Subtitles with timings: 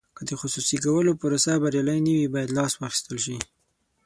[0.17, 3.37] که د خصوصي کولو پروسه بریالۍ نه وي باید لاس واخیستل شي.